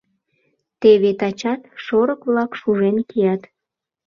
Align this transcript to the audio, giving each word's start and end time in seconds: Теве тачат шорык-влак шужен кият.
Теве 0.81 1.11
тачат 1.19 1.61
шорык-влак 1.83 2.51
шужен 2.59 2.97
кият. 3.09 3.41